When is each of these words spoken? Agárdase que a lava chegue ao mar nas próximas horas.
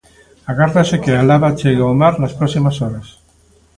Agárdase 0.51 0.95
que 1.03 1.11
a 1.15 1.23
lava 1.29 1.55
chegue 1.59 1.83
ao 1.85 1.97
mar 2.01 2.13
nas 2.17 2.35
próximas 2.39 2.75
horas. 2.81 3.07